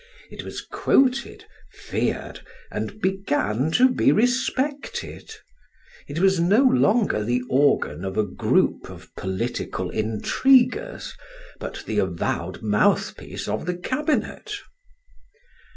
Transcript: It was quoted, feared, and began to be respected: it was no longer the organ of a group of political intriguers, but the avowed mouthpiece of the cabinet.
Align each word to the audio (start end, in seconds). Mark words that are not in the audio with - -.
It 0.31 0.41
was 0.43 0.61
quoted, 0.61 1.45
feared, 1.71 2.39
and 2.71 2.99
began 2.99 3.69
to 3.73 3.87
be 3.87 4.11
respected: 4.11 5.31
it 6.07 6.17
was 6.17 6.39
no 6.39 6.63
longer 6.63 7.23
the 7.23 7.43
organ 7.51 8.03
of 8.03 8.17
a 8.17 8.25
group 8.25 8.89
of 8.89 9.13
political 9.13 9.91
intriguers, 9.91 11.13
but 11.59 11.83
the 11.85 11.99
avowed 11.99 12.63
mouthpiece 12.63 13.47
of 13.47 13.67
the 13.67 13.77
cabinet. 13.77 14.53